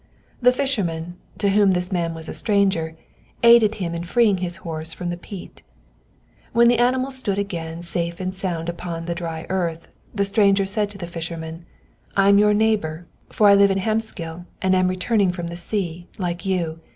[0.41, 2.97] The fisherman, to whom this man was a stranger,
[3.43, 5.61] aided him in freeing his horse from the peat.
[6.53, 10.89] When the animal stood again safe and sound upon the dry earth, the stranger said
[10.89, 11.67] to the fisherman,
[12.17, 16.07] "I am your neighbor, for I live in Hvammsgil, and am returning from the sea,
[16.17, 16.79] like you.